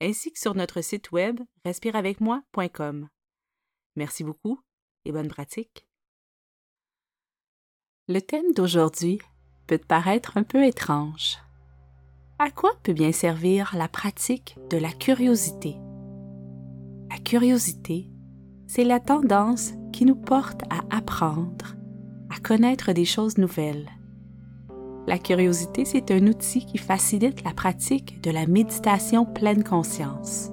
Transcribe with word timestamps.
ainsi 0.00 0.32
que 0.32 0.38
sur 0.38 0.54
notre 0.54 0.80
site 0.80 1.12
web 1.12 1.40
respireavecmoi.com. 1.64 3.08
Merci 3.96 4.24
beaucoup 4.24 4.60
et 5.04 5.12
bonne 5.12 5.28
pratique. 5.28 5.86
Le 8.08 8.20
thème 8.20 8.52
d'aujourd'hui 8.54 9.20
peut 9.66 9.78
te 9.78 9.86
paraître 9.86 10.36
un 10.36 10.42
peu 10.42 10.64
étrange. 10.64 11.38
À 12.38 12.50
quoi 12.50 12.72
peut 12.82 12.92
bien 12.92 13.12
servir 13.12 13.72
la 13.76 13.86
pratique 13.86 14.56
de 14.70 14.78
la 14.78 14.92
curiosité? 14.92 15.76
La 17.10 17.18
curiosité, 17.18 18.08
c'est 18.66 18.84
la 18.84 19.00
tendance 19.00 19.72
qui 19.92 20.06
nous 20.06 20.16
porte 20.16 20.62
à 20.70 20.80
apprendre, 20.96 21.76
à 22.30 22.40
connaître 22.40 22.92
des 22.92 23.04
choses 23.04 23.36
nouvelles. 23.36 23.90
La 25.06 25.18
curiosité, 25.18 25.84
c'est 25.84 26.10
un 26.10 26.26
outil 26.26 26.64
qui 26.66 26.78
facilite 26.78 27.42
la 27.44 27.52
pratique 27.52 28.22
de 28.22 28.30
la 28.30 28.46
méditation 28.46 29.24
pleine 29.24 29.64
conscience. 29.64 30.50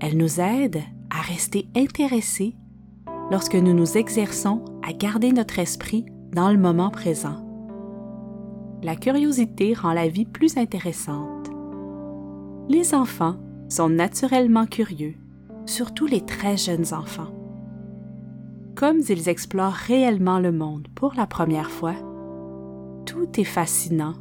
Elle 0.00 0.16
nous 0.16 0.40
aide 0.40 0.82
à 1.10 1.22
rester 1.22 1.68
intéressés 1.76 2.56
lorsque 3.30 3.54
nous 3.54 3.72
nous 3.72 3.96
exerçons 3.96 4.64
à 4.86 4.92
garder 4.92 5.32
notre 5.32 5.58
esprit 5.58 6.04
dans 6.32 6.50
le 6.50 6.58
moment 6.58 6.90
présent. 6.90 7.42
La 8.82 8.94
curiosité 8.94 9.74
rend 9.74 9.92
la 9.92 10.08
vie 10.08 10.26
plus 10.26 10.58
intéressante. 10.58 11.50
Les 12.68 12.94
enfants 12.94 13.36
sont 13.68 13.88
naturellement 13.88 14.66
curieux 14.66 15.14
surtout 15.66 16.06
les 16.06 16.20
très 16.24 16.56
jeunes 16.56 16.94
enfants. 16.94 17.32
Comme 18.74 19.00
ils 19.08 19.28
explorent 19.28 19.72
réellement 19.72 20.38
le 20.38 20.52
monde 20.52 20.88
pour 20.94 21.14
la 21.14 21.26
première 21.26 21.70
fois, 21.70 21.94
tout 23.16 23.40
est 23.40 23.44
fascinant, 23.44 24.12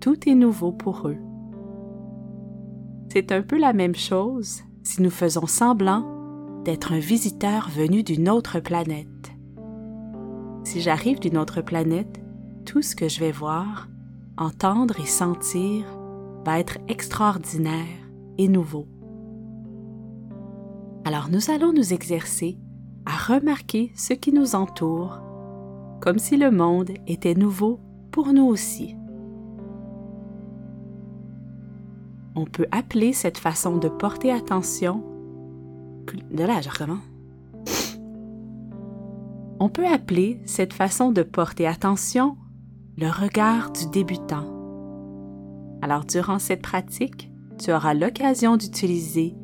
tout 0.00 0.28
est 0.28 0.34
nouveau 0.34 0.72
pour 0.72 1.06
eux. 1.06 1.18
C'est 3.12 3.30
un 3.30 3.42
peu 3.42 3.56
la 3.56 3.72
même 3.72 3.94
chose 3.94 4.62
si 4.82 5.02
nous 5.02 5.10
faisons 5.10 5.46
semblant 5.46 6.04
d'être 6.64 6.92
un 6.92 6.98
visiteur 6.98 7.70
venu 7.70 8.02
d'une 8.02 8.28
autre 8.28 8.58
planète. 8.58 9.06
Si 10.64 10.80
j'arrive 10.80 11.20
d'une 11.20 11.38
autre 11.38 11.62
planète, 11.62 12.20
tout 12.66 12.82
ce 12.82 12.96
que 12.96 13.08
je 13.08 13.20
vais 13.20 13.30
voir, 13.30 13.88
entendre 14.36 14.98
et 14.98 15.06
sentir 15.06 15.84
va 16.44 16.58
être 16.58 16.78
extraordinaire 16.88 17.86
et 18.36 18.48
nouveau. 18.48 18.88
Alors 21.04 21.28
nous 21.30 21.52
allons 21.52 21.72
nous 21.72 21.92
exercer 21.94 22.58
à 23.06 23.16
remarquer 23.32 23.92
ce 23.94 24.12
qui 24.12 24.32
nous 24.32 24.56
entoure, 24.56 25.20
comme 26.00 26.18
si 26.18 26.36
le 26.36 26.50
monde 26.50 26.90
était 27.06 27.34
nouveau 27.34 27.78
pour 28.10 28.32
nous 28.32 28.46
aussi. 28.46 28.96
On 32.34 32.44
peut 32.44 32.66
appeler 32.70 33.12
cette 33.12 33.38
façon 33.38 33.76
de 33.76 33.88
porter 33.88 34.30
attention. 34.30 35.02
De 36.30 36.44
là, 36.44 36.60
je 36.60 36.68
recommence. 36.68 37.02
On 39.60 39.68
peut 39.68 39.86
appeler 39.86 40.40
cette 40.44 40.72
façon 40.72 41.10
de 41.10 41.22
porter 41.22 41.66
attention 41.66 42.36
le 42.96 43.08
regard 43.08 43.72
du 43.72 43.88
débutant. 43.90 44.46
Alors, 45.82 46.04
durant 46.04 46.38
cette 46.38 46.62
pratique, 46.62 47.30
tu 47.58 47.72
auras 47.72 47.94
l'occasion 47.94 48.56
d'utiliser 48.56 49.34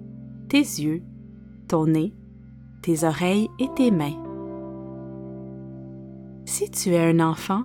tes 0.48 0.58
yeux 0.58 1.02
ton 1.68 1.86
nez, 1.86 2.14
tes 2.82 3.04
oreilles 3.04 3.48
et 3.58 3.68
tes 3.74 3.90
mains. 3.90 4.22
Si 6.44 6.70
tu 6.70 6.90
es 6.90 7.10
un 7.10 7.20
enfant, 7.20 7.62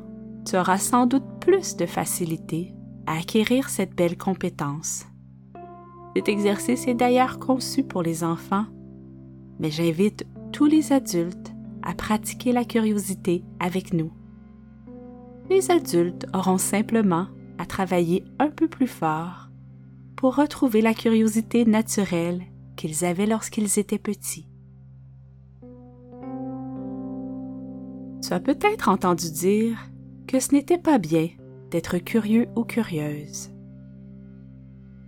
tu 0.50 0.58
sans 0.80 1.06
doute 1.06 1.40
plus 1.40 1.76
de 1.76 1.86
facilité 1.86 2.74
à 3.06 3.20
acquérir 3.20 3.70
cette 3.70 3.96
belle 3.96 4.18
compétence. 4.18 5.06
Cet 6.16 6.28
exercice 6.28 6.88
est 6.88 6.96
d'ailleurs 6.96 7.38
conçu 7.38 7.84
pour 7.84 8.02
les 8.02 8.24
enfants, 8.24 8.66
mais 9.60 9.70
j'invite 9.70 10.26
tous 10.52 10.66
les 10.66 10.92
adultes 10.92 11.54
à 11.84 11.94
pratiquer 11.94 12.52
la 12.52 12.66
curiosité 12.66 13.44
avec 13.60 13.94
nous. 13.94 14.12
Les 15.52 15.70
adultes 15.70 16.26
auront 16.34 16.58
simplement 16.58 17.28
à 17.60 17.68
travailler 17.68 18.26
un 18.40 18.50
peu 18.50 18.68
plus 18.68 18.88
fort 18.88 19.50
pour 20.16 20.36
retrouver 20.36 20.82
la 20.82 20.96
curiosité 20.96 21.64
naturelle 21.66 22.42
qu'ils 22.76 23.06
avaient 23.06 23.28
lorsqu'ils 23.28 23.78
étaient 23.78 24.00
petits. 24.00 24.48
Tu 28.24 28.34
as 28.34 28.40
peut-être 28.40 28.90
entendu 28.90 29.32
dire 29.32 29.78
que 30.30 30.40
ce 30.40 30.54
n'était 30.54 30.78
pas 30.78 31.00
bien 31.00 31.30
d'être 31.72 31.98
curieux 31.98 32.50
ou 32.56 32.64
curieuse. 32.64 33.50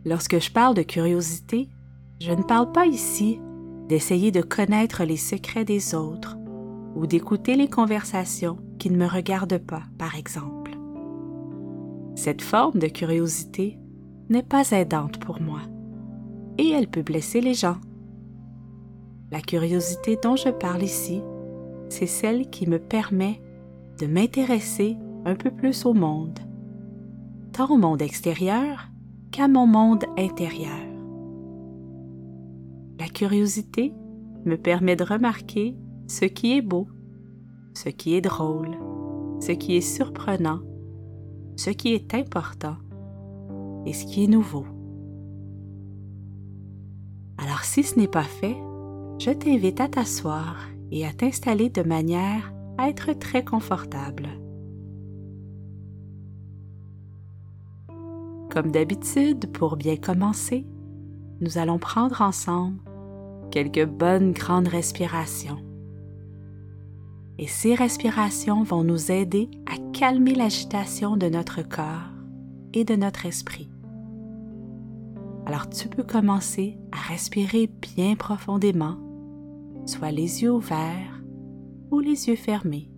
Lorsque 0.03 0.39
je 0.39 0.51
parle 0.51 0.73
de 0.73 0.81
curiosité, 0.81 1.69
je 2.19 2.31
ne 2.31 2.41
parle 2.41 2.71
pas 2.71 2.87
ici 2.87 3.39
d'essayer 3.87 4.31
de 4.31 4.41
connaître 4.41 5.03
les 5.03 5.17
secrets 5.17 5.63
des 5.63 5.93
autres 5.93 6.37
ou 6.95 7.05
d'écouter 7.05 7.55
les 7.55 7.67
conversations 7.67 8.57
qui 8.79 8.89
ne 8.89 8.97
me 8.97 9.05
regardent 9.05 9.59
pas, 9.59 9.83
par 9.99 10.15
exemple. 10.15 10.71
Cette 12.15 12.41
forme 12.41 12.79
de 12.79 12.87
curiosité 12.87 13.77
n'est 14.29 14.41
pas 14.41 14.71
aidante 14.71 15.19
pour 15.19 15.39
moi 15.39 15.61
et 16.57 16.71
elle 16.71 16.87
peut 16.87 17.03
blesser 17.03 17.41
les 17.41 17.53
gens. 17.53 17.77
La 19.29 19.39
curiosité 19.39 20.17
dont 20.23 20.35
je 20.35 20.49
parle 20.49 20.81
ici, 20.81 21.21
c'est 21.89 22.07
celle 22.07 22.49
qui 22.49 22.67
me 22.67 22.79
permet 22.79 23.39
de 23.99 24.07
m'intéresser 24.07 24.97
un 25.25 25.35
peu 25.35 25.51
plus 25.51 25.85
au 25.85 25.93
monde, 25.93 26.39
tant 27.53 27.69
au 27.69 27.77
monde 27.77 28.01
extérieur 28.01 28.87
qu'à 29.31 29.47
mon 29.47 29.67
monde 29.67 30.05
intérieur. 30.17 30.71
La 32.99 33.07
curiosité 33.07 33.93
me 34.45 34.55
permet 34.57 34.95
de 34.95 35.03
remarquer 35.03 35.75
ce 36.07 36.25
qui 36.25 36.57
est 36.57 36.61
beau, 36.61 36.87
ce 37.73 37.89
qui 37.89 38.15
est 38.15 38.21
drôle, 38.21 38.77
ce 39.39 39.51
qui 39.51 39.75
est 39.75 39.81
surprenant, 39.81 40.59
ce 41.55 41.69
qui 41.69 41.93
est 41.93 42.13
important 42.13 42.77
et 43.85 43.93
ce 43.93 44.05
qui 44.05 44.23
est 44.23 44.27
nouveau. 44.27 44.65
Alors 47.37 47.63
si 47.63 47.83
ce 47.83 47.97
n'est 47.97 48.07
pas 48.07 48.23
fait, 48.23 48.57
je 49.19 49.31
t'invite 49.31 49.79
à 49.79 49.87
t'asseoir 49.87 50.57
et 50.91 51.05
à 51.05 51.13
t'installer 51.13 51.69
de 51.69 51.83
manière 51.83 52.53
à 52.77 52.89
être 52.89 53.13
très 53.13 53.43
confortable. 53.43 54.40
Comme 58.51 58.69
d'habitude, 58.69 59.49
pour 59.53 59.77
bien 59.77 59.95
commencer, 59.95 60.65
nous 61.39 61.57
allons 61.57 61.79
prendre 61.79 62.21
ensemble 62.21 62.81
quelques 63.49 63.85
bonnes 63.85 64.33
grandes 64.33 64.67
respirations. 64.67 65.59
Et 67.39 67.47
ces 67.47 67.75
respirations 67.75 68.63
vont 68.63 68.83
nous 68.83 69.09
aider 69.09 69.49
à 69.67 69.77
calmer 69.97 70.35
l'agitation 70.35 71.15
de 71.15 71.27
notre 71.27 71.61
corps 71.61 72.11
et 72.73 72.83
de 72.83 72.95
notre 72.95 73.25
esprit. 73.25 73.69
Alors 75.45 75.69
tu 75.69 75.87
peux 75.87 76.03
commencer 76.03 76.77
à 76.91 76.97
respirer 76.97 77.67
bien 77.67 78.15
profondément, 78.15 78.97
soit 79.85 80.11
les 80.11 80.43
yeux 80.43 80.51
ouverts 80.51 81.23
ou 81.89 81.99
les 82.01 82.27
yeux 82.27 82.35
fermés. 82.35 82.91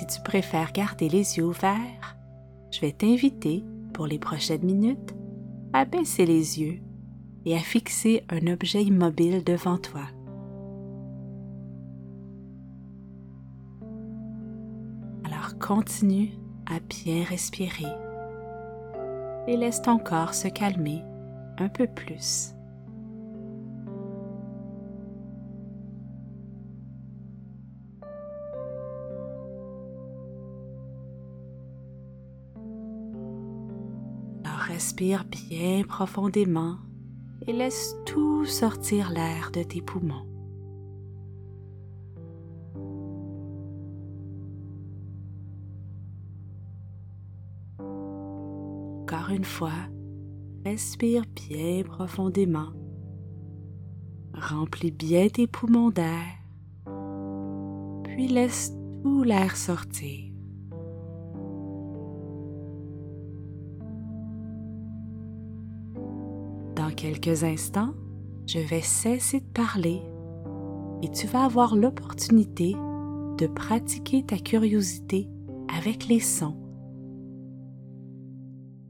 Si 0.00 0.06
tu 0.06 0.22
préfères 0.22 0.72
garder 0.72 1.10
les 1.10 1.36
yeux 1.36 1.44
ouverts, 1.44 2.16
je 2.70 2.80
vais 2.80 2.92
t'inviter 2.92 3.62
pour 3.92 4.06
les 4.06 4.18
prochaines 4.18 4.64
minutes 4.64 5.14
à 5.74 5.84
baisser 5.84 6.24
les 6.24 6.58
yeux 6.58 6.80
et 7.44 7.54
à 7.54 7.58
fixer 7.58 8.24
un 8.30 8.46
objet 8.46 8.82
immobile 8.82 9.44
devant 9.44 9.76
toi. 9.76 10.06
continue 15.58 16.30
à 16.66 16.80
bien 16.80 17.22
respirer 17.22 17.92
et 19.46 19.56
laisse 19.56 19.82
ton 19.82 19.98
corps 19.98 20.32
se 20.32 20.48
calmer 20.48 21.02
un 21.58 21.68
peu 21.68 21.86
plus. 21.86 22.54
Respire 34.80 35.26
bien 35.26 35.82
profondément 35.84 36.78
et 37.46 37.52
laisse 37.52 37.94
tout 38.06 38.46
sortir 38.46 39.10
l'air 39.10 39.50
de 39.52 39.62
tes 39.62 39.82
poumons. 39.82 40.26
Encore 49.02 49.28
une 49.28 49.44
fois, 49.44 49.82
respire 50.64 51.24
bien 51.36 51.82
profondément. 51.82 52.72
Remplis 54.32 54.92
bien 54.92 55.28
tes 55.28 55.46
poumons 55.46 55.90
d'air, 55.90 56.24
puis 58.04 58.28
laisse 58.28 58.72
tout 59.02 59.24
l'air 59.24 59.58
sortir. 59.58 60.29
Quelques 67.00 67.44
instants, 67.44 67.94
je 68.46 68.58
vais 68.58 68.82
cesser 68.82 69.40
de 69.40 69.46
parler 69.46 70.02
et 71.02 71.10
tu 71.10 71.26
vas 71.26 71.44
avoir 71.44 71.74
l'opportunité 71.74 72.74
de 73.38 73.46
pratiquer 73.46 74.22
ta 74.22 74.36
curiosité 74.36 75.26
avec 75.74 76.08
les 76.08 76.20
sons. 76.20 76.58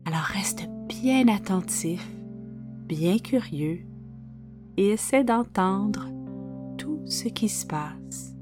Alors 0.06 0.22
reste 0.22 0.68
bien 0.88 1.28
attentif, 1.28 2.04
bien 2.88 3.18
curieux 3.18 3.82
et 4.76 4.88
essaie 4.88 5.22
d'entendre 5.22 6.08
tout 6.78 7.02
ce 7.04 7.28
qui 7.28 7.48
se 7.48 7.64
passe. 7.64 8.34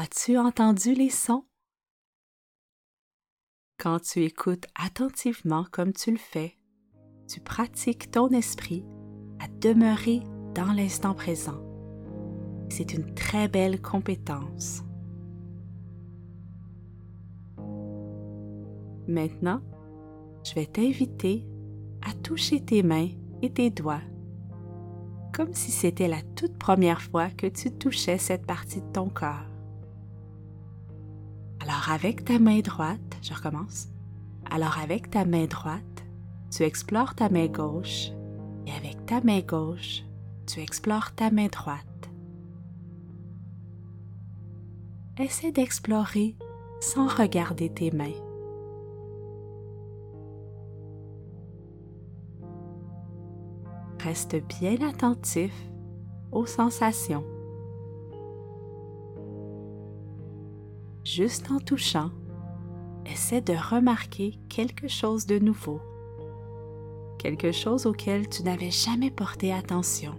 As-tu 0.00 0.38
entendu 0.38 0.94
les 0.94 1.10
sons? 1.10 1.42
Quand 3.78 3.98
tu 3.98 4.22
écoutes 4.22 4.66
attentivement 4.80 5.66
comme 5.72 5.92
tu 5.92 6.12
le 6.12 6.18
fais, 6.18 6.56
tu 7.26 7.40
pratiques 7.40 8.08
ton 8.12 8.28
esprit 8.28 8.84
à 9.40 9.48
demeurer 9.48 10.20
dans 10.54 10.72
l'instant 10.72 11.14
présent. 11.14 11.60
C'est 12.70 12.94
une 12.94 13.12
très 13.12 13.48
belle 13.48 13.82
compétence. 13.82 14.84
Maintenant, 19.08 19.62
je 20.44 20.54
vais 20.54 20.66
t'inviter 20.66 21.44
à 22.08 22.14
toucher 22.14 22.64
tes 22.64 22.84
mains 22.84 23.08
et 23.42 23.52
tes 23.52 23.70
doigts, 23.70 24.04
comme 25.34 25.54
si 25.54 25.72
c'était 25.72 26.06
la 26.06 26.22
toute 26.36 26.56
première 26.56 27.02
fois 27.02 27.30
que 27.30 27.48
tu 27.48 27.72
touchais 27.72 28.18
cette 28.18 28.46
partie 28.46 28.80
de 28.80 28.92
ton 28.92 29.08
corps. 29.08 29.47
Alors 31.88 32.00
avec 32.00 32.26
ta 32.26 32.38
main 32.38 32.60
droite, 32.60 33.16
je 33.22 33.32
recommence. 33.32 33.88
Alors 34.50 34.76
avec 34.78 35.08
ta 35.08 35.24
main 35.24 35.46
droite, 35.46 36.04
tu 36.50 36.62
explores 36.62 37.14
ta 37.14 37.30
main 37.30 37.46
gauche 37.46 38.10
et 38.66 38.72
avec 38.72 39.06
ta 39.06 39.22
main 39.22 39.40
gauche, 39.40 40.02
tu 40.46 40.60
explores 40.60 41.14
ta 41.14 41.30
main 41.30 41.46
droite. 41.46 42.10
Essaie 45.18 45.50
d'explorer 45.50 46.36
sans 46.80 47.06
regarder 47.08 47.70
tes 47.72 47.90
mains. 47.90 48.12
Reste 54.00 54.36
bien 54.60 54.76
attentif 54.86 55.54
aux 56.32 56.44
sensations. 56.44 57.24
Juste 61.18 61.50
en 61.50 61.58
touchant, 61.58 62.10
essaie 63.04 63.40
de 63.40 63.52
remarquer 63.52 64.38
quelque 64.48 64.86
chose 64.86 65.26
de 65.26 65.40
nouveau. 65.40 65.80
quelque 67.18 67.50
chose 67.50 67.86
auquel 67.86 68.28
tu 68.28 68.44
n'avais 68.44 68.70
jamais 68.70 69.10
porté 69.10 69.52
attention. 69.52 70.14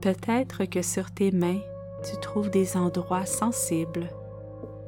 Peut-être 0.00 0.64
que 0.66 0.82
sur 0.82 1.10
tes 1.10 1.32
mains, 1.32 1.58
tu 2.08 2.16
trouves 2.20 2.50
des 2.50 2.76
endroits 2.76 3.26
sensibles 3.26 4.10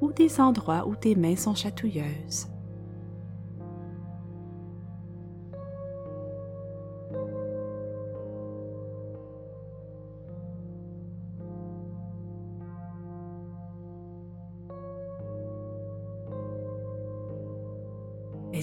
ou 0.01 0.13
des 0.13 0.41
endroits 0.41 0.87
où 0.87 0.95
tes 0.95 1.17
mains 1.17 1.35
sont 1.35 1.57
chatouilleuses. 1.57 2.50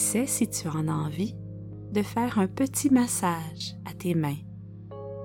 Essaie, 0.08 0.26
si 0.26 0.48
tu 0.48 0.70
en 0.70 0.88
as 0.88 0.94
envie, 0.94 1.36
de 1.92 2.02
faire 2.02 2.40
un 2.40 2.48
petit 2.48 2.90
massage 2.90 3.76
à 3.84 3.92
tes 3.92 4.16
mains, 4.16 4.38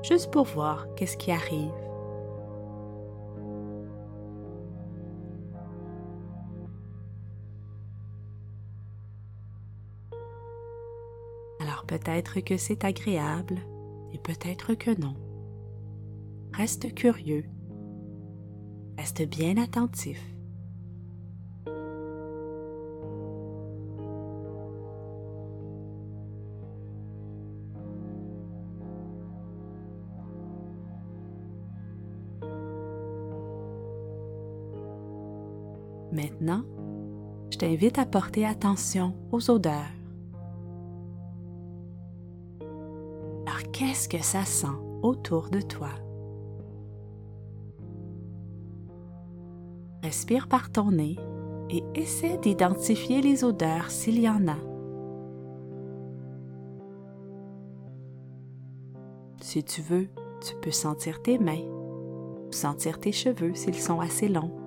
juste 0.03 0.33
pour 0.33 0.45
voir 0.45 0.93
qu'est-ce 0.97 1.17
qui 1.17 1.31
arrive. 1.31 1.71
Alors 11.61 11.85
peut-être 11.87 12.41
que 12.41 12.57
c'est 12.57 12.85
agréable 12.85 13.61
et 14.13 14.19
peut-être 14.19 14.75
que 14.75 15.01
non. 15.01 15.15
Reste 16.55 16.93
curieux. 16.93 17.45
Reste 18.99 19.29
bien 19.29 19.59
attentif. 19.59 20.32
Maintenant, 36.41 36.65
je 37.51 37.59
t'invite 37.59 37.99
à 37.99 38.07
porter 38.07 38.47
attention 38.47 39.15
aux 39.31 39.51
odeurs. 39.51 39.91
Alors, 43.47 43.71
qu'est-ce 43.73 44.09
que 44.09 44.23
ça 44.23 44.45
sent 44.45 44.67
autour 45.03 45.51
de 45.51 45.61
toi? 45.61 45.91
Respire 50.03 50.49
par 50.49 50.71
ton 50.73 50.91
nez 50.91 51.17
et 51.71 51.85
essaie 51.95 52.39
d'identifier 52.39 53.23
les 53.23 53.45
odeurs 53.45 53.91
s'il 53.91 54.19
y 54.19 54.29
en 54.29 54.49
a. 54.49 54.57
Si 59.41 59.63
tu 59.63 59.83
veux, 59.83 60.09
tu 60.41 60.55
peux 60.61 60.71
sentir 60.71 61.23
tes 61.23 61.39
mains 61.39 61.83
sentir 62.55 62.99
tes 62.99 63.13
cheveux 63.13 63.55
s'ils 63.55 63.81
sont 63.81 64.01
assez 64.01 64.29
longs. 64.29 64.62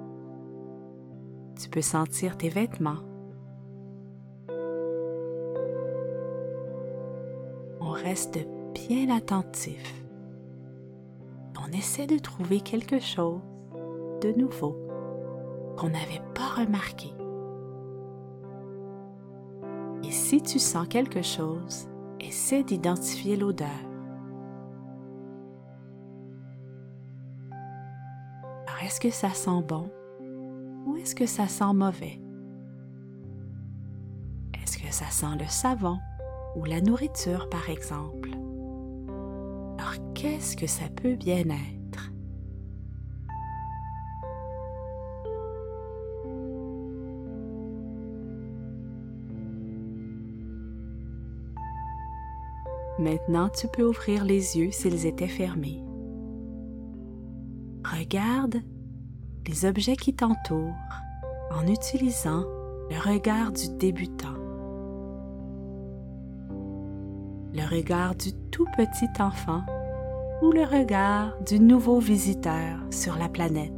Tu 1.60 1.70
peux 1.70 1.82
sentir 1.82 2.38
tes 2.38 2.50
vêtements. 2.50 3.00
On 7.80 7.92
reste 7.92 8.40
bien 8.74 9.16
attentif. 9.16 10.04
On 11.66 11.72
essaie 11.72 12.08
de 12.08 12.18
trouver 12.20 12.60
quelque 12.60 13.00
chose 13.00 13.40
de 14.22 14.34
nouveau 14.38 14.76
qu'on 15.78 15.90
n'avait 15.90 16.22
pas 16.34 16.62
remarqué. 16.62 17.14
Et 20.04 20.12
si 20.12 20.42
tu 20.42 20.60
sens 20.60 20.88
quelque 20.88 21.22
chose, 21.22 21.88
essaie 22.20 22.64
d'identifier 22.64 23.38
l'odeur. 23.38 23.70
Alors, 28.68 28.84
est-ce 28.84 29.00
que 29.00 29.10
ça 29.10 29.30
sent 29.30 29.62
bon? 29.68 29.90
Est-ce 31.06 31.14
que 31.14 31.28
ça 31.28 31.48
sent 31.48 31.72
mauvais? 31.76 32.20
Est-ce 34.56 34.80
que 34.80 34.92
ça 34.92 35.06
sent 35.12 35.38
le 35.40 35.46
savon 35.46 36.00
ou 36.56 36.66
la 36.66 36.82
nourriture, 36.82 37.48
par 37.48 37.70
exemple? 37.70 38.32
Alors, 39.78 40.14
qu'est-ce 40.16 40.58
que 40.58 40.66
ça 40.66 40.86
peut 40.90 41.16
bien 41.16 41.44
être? 41.44 42.12
Maintenant, 52.98 53.50
tu 53.50 53.68
peux 53.68 53.88
ouvrir 53.88 54.26
les 54.26 54.58
yeux 54.58 54.72
s'ils 54.72 55.06
étaient 55.06 55.28
fermés. 55.28 55.84
Regarde 57.86 58.64
les 59.48 59.66
objets 59.66 59.96
qui 59.96 60.14
t'entourent 60.14 60.74
en 61.52 61.68
utilisant 61.68 62.44
le 62.90 62.98
regard 63.00 63.52
du 63.52 63.70
débutant, 63.78 64.34
le 67.54 67.70
regard 67.70 68.16
du 68.16 68.34
tout 68.52 68.66
petit 68.76 69.10
enfant 69.22 69.64
ou 70.42 70.52
le 70.52 70.64
regard 70.64 71.38
du 71.44 71.60
nouveau 71.60 72.00
visiteur 72.00 72.80
sur 72.92 73.18
la 73.18 73.30
planète. 73.30 73.72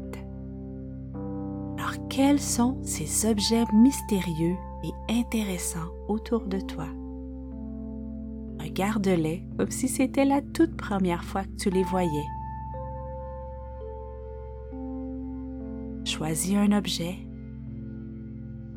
Alors 1.77 2.07
quels 2.09 2.41
sont 2.41 2.79
ces 2.83 3.29
objets 3.29 3.65
mystérieux 3.73 4.55
et 4.83 5.13
intéressants 5.13 5.91
autour 6.07 6.47
de 6.47 6.59
toi? 6.59 6.87
Regarde-les 8.59 9.43
comme 9.57 9.71
si 9.71 9.87
c'était 9.87 10.25
la 10.25 10.41
toute 10.41 10.75
première 10.75 11.23
fois 11.23 11.43
que 11.43 11.55
tu 11.57 11.69
les 11.69 11.83
voyais. 11.83 12.25
Choisis 16.17 16.57
un 16.57 16.71
objet 16.71 17.15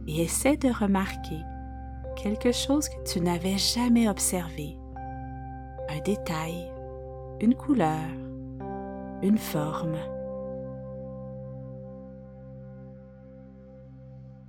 et 0.07 0.23
essaie 0.23 0.59
de 0.59 0.69
remarquer 0.69 1.39
quelque 2.15 2.53
chose 2.53 2.87
que 2.91 3.03
tu 3.11 3.19
n'avais 3.19 3.57
jamais 3.57 4.11
observé. 4.11 4.77
Un 5.89 6.01
détail, 6.05 6.71
une 7.41 7.55
couleur, 7.55 8.11
une 9.23 9.39
forme. 9.39 9.97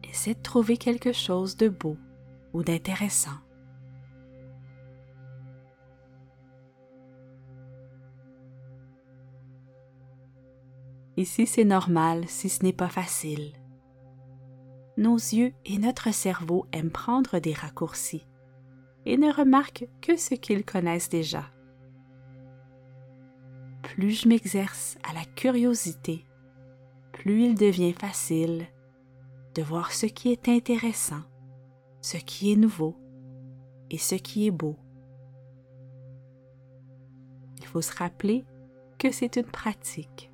Essaie 0.03 0.33
de 0.33 0.41
trouver 0.41 0.75
quelque 0.75 1.13
chose 1.13 1.55
de 1.55 1.69
beau 1.69 1.95
ou 2.51 2.61
d'intéressant. 2.61 3.39
Ici, 11.17 11.45
c'est 11.45 11.65
normal 11.65 12.23
si 12.27 12.49
ce 12.49 12.63
n'est 12.63 12.73
pas 12.73 12.89
facile. 12.89 13.53
Nos 14.97 15.15
yeux 15.15 15.53
et 15.65 15.77
notre 15.77 16.13
cerveau 16.13 16.65
aiment 16.71 16.91
prendre 16.91 17.39
des 17.39 17.53
raccourcis 17.53 18.25
et 19.05 19.17
ne 19.17 19.31
remarquent 19.31 19.87
que 20.01 20.15
ce 20.15 20.35
qu'ils 20.35 20.63
connaissent 20.63 21.09
déjà. 21.09 21.45
Plus 23.83 24.21
je 24.21 24.27
m'exerce 24.27 24.97
à 25.03 25.13
la 25.13 25.25
curiosité, 25.25 26.25
plus 27.11 27.45
il 27.45 27.55
devient 27.55 27.93
facile 27.93 28.67
de 29.55 29.61
voir 29.61 29.91
ce 29.91 30.05
qui 30.05 30.31
est 30.31 30.47
intéressant, 30.47 31.23
ce 32.01 32.17
qui 32.17 32.53
est 32.53 32.55
nouveau 32.55 32.95
et 33.89 33.97
ce 33.97 34.15
qui 34.15 34.47
est 34.47 34.51
beau. 34.51 34.77
Il 37.57 37.65
faut 37.65 37.81
se 37.81 37.95
rappeler 37.95 38.45
que 38.97 39.11
c'est 39.11 39.35
une 39.35 39.45
pratique 39.45 40.30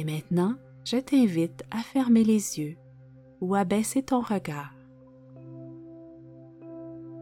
Et 0.00 0.04
maintenant, 0.04 0.54
je 0.82 0.96
t'invite 0.96 1.62
à 1.70 1.82
fermer 1.82 2.24
les 2.24 2.58
yeux 2.58 2.78
ou 3.42 3.54
à 3.54 3.64
baisser 3.64 4.02
ton 4.02 4.20
regard. 4.20 4.72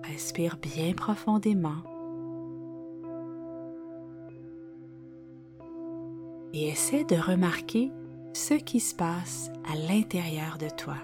Respire 0.04 0.58
bien 0.58 0.92
profondément 0.92 1.82
et 6.52 6.68
essaie 6.68 7.02
de 7.02 7.16
remarquer 7.16 7.90
ce 8.32 8.54
qui 8.54 8.78
se 8.78 8.94
passe 8.94 9.50
à 9.68 9.74
l'intérieur 9.74 10.56
de 10.56 10.68
toi. 10.68 10.98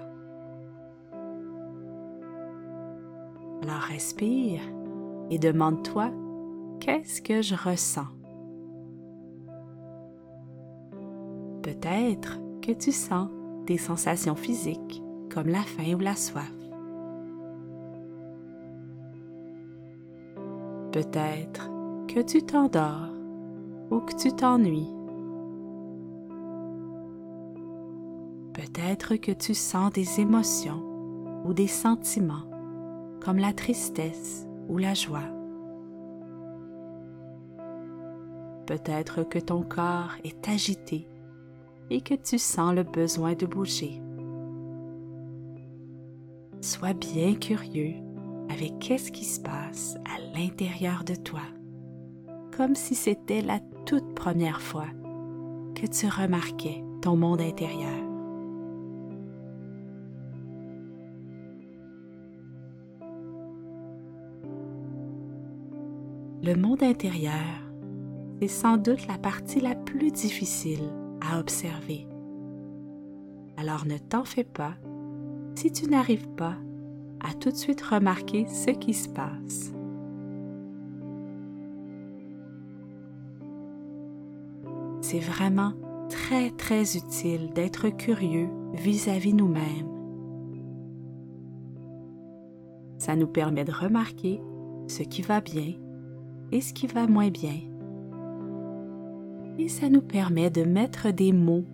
Alors 3.64 3.82
respire 3.82 4.60
et 5.28 5.40
demande-toi 5.40 6.12
qu'est-ce 6.78 7.20
que 7.20 7.42
je 7.42 7.56
ressens? 7.56 8.23
Peut-être 11.64 12.38
que 12.60 12.72
tu 12.72 12.92
sens 12.92 13.30
des 13.66 13.78
sensations 13.78 14.34
physiques 14.34 15.02
comme 15.32 15.48
la 15.48 15.62
faim 15.62 15.94
ou 15.94 15.98
la 15.98 16.14
soif. 16.14 16.52
Peut-être 20.92 21.70
que 22.06 22.20
tu 22.20 22.42
t'endors 22.42 23.08
ou 23.90 24.00
que 24.00 24.14
tu 24.14 24.30
t'ennuies. 24.30 24.94
Peut-être 28.52 29.16
que 29.16 29.32
tu 29.32 29.54
sens 29.54 29.90
des 29.90 30.20
émotions 30.20 30.82
ou 31.46 31.54
des 31.54 31.66
sentiments 31.66 32.44
comme 33.24 33.38
la 33.38 33.54
tristesse 33.54 34.46
ou 34.68 34.76
la 34.76 34.92
joie. 34.92 35.30
Peut-être 38.66 39.22
que 39.22 39.38
ton 39.38 39.62
corps 39.62 40.12
est 40.24 40.46
agité 40.46 41.08
et 41.90 42.00
que 42.00 42.14
tu 42.14 42.38
sens 42.38 42.74
le 42.74 42.82
besoin 42.82 43.34
de 43.34 43.46
bouger. 43.46 44.00
Sois 46.60 46.94
bien 46.94 47.34
curieux 47.34 47.94
avec 48.48 48.78
qu'est-ce 48.78 49.12
qui 49.12 49.24
se 49.24 49.40
passe 49.40 49.96
à 50.06 50.38
l'intérieur 50.38 51.04
de 51.04 51.14
toi, 51.14 51.42
comme 52.56 52.74
si 52.74 52.94
c'était 52.94 53.42
la 53.42 53.60
toute 53.84 54.14
première 54.14 54.60
fois 54.60 54.86
que 55.74 55.86
tu 55.86 56.06
remarquais 56.08 56.82
ton 57.02 57.16
monde 57.16 57.40
intérieur. 57.40 57.90
Le 66.42 66.54
monde 66.56 66.82
intérieur, 66.82 67.32
c'est 68.40 68.48
sans 68.48 68.76
doute 68.76 69.06
la 69.06 69.16
partie 69.16 69.60
la 69.60 69.74
plus 69.74 70.10
difficile 70.10 70.90
observer. 71.38 72.06
Alors 73.56 73.86
ne 73.86 73.98
t'en 73.98 74.24
fais 74.24 74.44
pas 74.44 74.74
si 75.54 75.70
tu 75.72 75.86
n'arrives 75.86 76.28
pas 76.30 76.56
à 77.20 77.32
tout 77.34 77.50
de 77.50 77.56
suite 77.56 77.80
remarquer 77.82 78.46
ce 78.46 78.70
qui 78.70 78.92
se 78.94 79.08
passe. 79.08 79.72
C'est 85.00 85.20
vraiment 85.20 85.72
très 86.08 86.50
très 86.50 86.96
utile 86.96 87.50
d'être 87.54 87.88
curieux 87.88 88.48
vis-à-vis 88.74 89.34
nous-mêmes. 89.34 89.88
Ça 92.98 93.16
nous 93.16 93.26
permet 93.26 93.64
de 93.64 93.72
remarquer 93.72 94.40
ce 94.88 95.02
qui 95.02 95.22
va 95.22 95.40
bien 95.40 95.74
et 96.52 96.60
ce 96.60 96.72
qui 96.72 96.86
va 96.86 97.06
moins 97.06 97.30
bien. 97.30 97.73
Et 99.58 99.68
ça 99.68 99.88
nous 99.88 100.02
permet 100.02 100.50
de 100.50 100.64
mettre 100.64 101.10
des 101.10 101.32
mots 101.32 101.64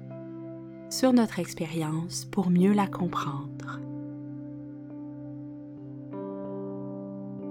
sur 0.90 1.12
notre 1.12 1.38
expérience 1.38 2.26
pour 2.26 2.50
mieux 2.50 2.72
la 2.72 2.87
comprendre. 2.87 3.80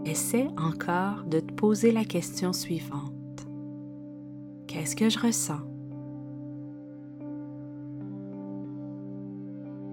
Essaie 0.05 0.48
encore 0.57 1.24
de 1.25 1.39
te 1.39 1.53
poser 1.53 1.91
la 1.91 2.03
question 2.03 2.53
suivante. 2.53 3.13
Qu'est-ce 4.67 4.95
que 4.95 5.09
je 5.09 5.19
ressens? 5.19 5.62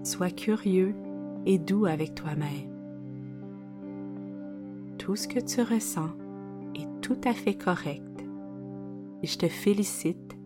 Sois 0.03 0.29
curieux 0.29 0.95
et 1.45 1.57
doux 1.57 1.85
avec 1.85 2.15
toi-même. 2.15 2.73
Tout 4.97 5.15
ce 5.15 5.27
que 5.27 5.39
tu 5.39 5.61
ressens 5.61 6.09
est 6.75 6.87
tout 7.01 7.19
à 7.23 7.33
fait 7.33 7.55
correct 7.55 8.06
et 9.23 9.27
je 9.27 9.37
te 9.37 9.47
félicite 9.47 10.37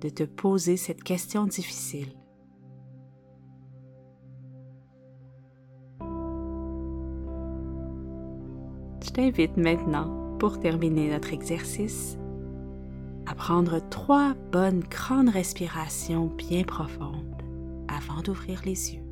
de 0.00 0.08
te 0.08 0.22
poser 0.22 0.76
cette 0.76 1.02
question 1.02 1.46
difficile. 1.46 2.12
Je 9.04 9.10
t'invite 9.10 9.56
maintenant, 9.56 10.36
pour 10.38 10.60
terminer 10.60 11.10
notre 11.10 11.32
exercice, 11.32 12.16
à 13.26 13.34
prendre 13.34 13.80
trois 13.88 14.34
bonnes 14.52 14.80
grandes 14.80 15.30
respirations 15.30 16.26
bien 16.26 16.62
profondes 16.62 17.42
avant 17.88 18.22
d'ouvrir 18.22 18.60
les 18.64 18.94
yeux. 18.94 19.07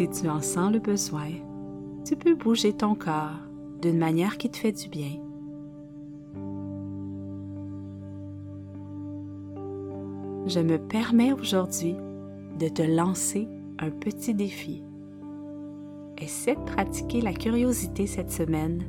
Si 0.00 0.08
tu 0.08 0.30
en 0.30 0.40
sens 0.40 0.72
le 0.72 0.78
besoin, 0.78 1.28
tu 2.06 2.16
peux 2.16 2.34
bouger 2.34 2.72
ton 2.72 2.94
corps 2.94 3.36
d'une 3.82 3.98
manière 3.98 4.38
qui 4.38 4.48
te 4.48 4.56
fait 4.56 4.72
du 4.72 4.88
bien. 4.88 5.20
Je 10.46 10.60
me 10.60 10.78
permets 10.78 11.34
aujourd'hui 11.34 11.96
de 12.58 12.68
te 12.68 12.80
lancer 12.80 13.46
un 13.78 13.90
petit 13.90 14.32
défi. 14.32 14.82
Essaie 16.16 16.54
de 16.56 16.64
pratiquer 16.64 17.20
la 17.20 17.34
curiosité 17.34 18.06
cette 18.06 18.32
semaine 18.32 18.82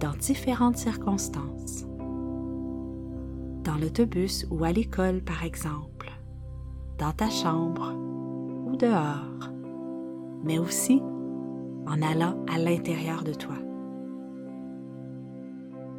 dans 0.00 0.12
différentes 0.20 0.76
circonstances. 0.76 1.86
Dans 3.64 3.78
l'autobus 3.80 4.46
ou 4.50 4.64
à 4.64 4.72
l'école, 4.72 5.22
par 5.22 5.44
exemple, 5.44 6.12
dans 6.98 7.12
ta 7.12 7.30
chambre 7.30 7.94
ou 8.66 8.76
dehors 8.76 9.48
mais 10.44 10.58
aussi 10.58 11.02
en 11.86 12.00
allant 12.02 12.36
à 12.52 12.58
l'intérieur 12.58 13.22
de 13.22 13.32
toi. 13.32 13.56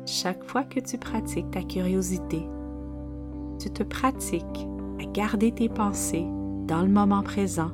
Chaque 0.06 0.44
fois 0.44 0.64
que 0.64 0.80
tu 0.80 0.98
pratiques 0.98 1.52
ta 1.52 1.64
curiosité, 1.64 2.42
tu 3.60 3.70
te 3.70 3.84
pratiques 3.84 4.68
à 5.02 5.06
garder 5.06 5.52
tes 5.52 5.70
pensées 5.70 6.26
dans 6.68 6.82
le 6.82 6.90
moment 6.90 7.24
présent, 7.24 7.72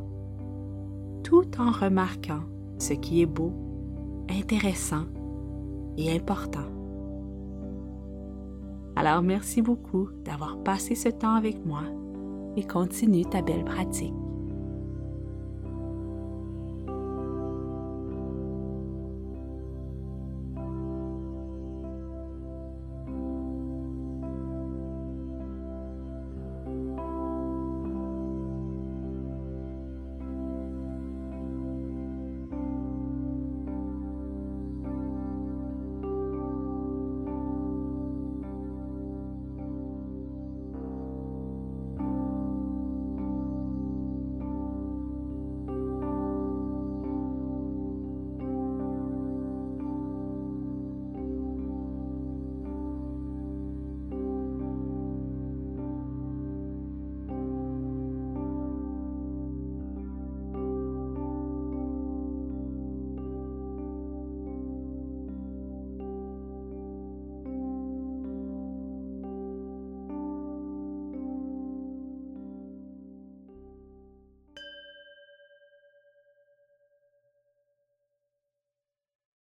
tout 1.24 1.50
en 1.60 1.72
remarquant 1.72 2.42
ce 2.78 2.94
qui 2.94 3.22
est 3.22 3.26
beau, 3.28 3.52
intéressant 4.30 5.06
et 5.98 6.16
important. 6.16 6.68
Alors 8.96 9.22
merci 9.22 9.62
beaucoup 9.62 10.10
d'avoir 10.26 10.62
passé 10.64 10.94
ce 10.94 11.10
temps 11.10 11.36
avec 11.36 11.66
moi 11.66 11.84
et 12.58 12.64
continue 12.64 13.26
ta 13.26 13.42
belle 13.42 13.64
pratique. 13.64 14.14